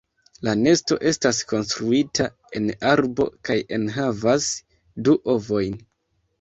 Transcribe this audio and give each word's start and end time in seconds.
La 0.47 0.53
nesto 0.61 0.95
estas 1.11 1.41
konstruita 1.51 2.27
en 2.61 2.67
arbo, 2.95 3.29
kaj 3.51 3.61
enhavas 3.79 4.51
du 5.07 5.19
ovojn. 5.39 5.81